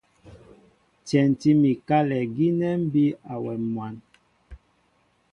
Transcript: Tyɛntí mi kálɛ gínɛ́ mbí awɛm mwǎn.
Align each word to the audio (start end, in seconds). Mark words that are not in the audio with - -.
Tyɛntí 1.05 1.49
mi 1.61 1.71
kálɛ 1.87 2.17
gínɛ́ 2.35 2.71
mbí 2.85 3.03
awɛm 3.31 3.61
mwǎn. 3.73 3.95